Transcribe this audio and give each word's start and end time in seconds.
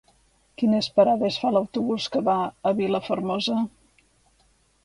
Quines 0.61 0.87
parades 0.95 1.37
fa 1.43 1.51
l'autobús 1.57 2.09
que 2.15 2.23
va 2.31 2.39
a 2.71 2.73
Vilafermosa? 2.81 3.63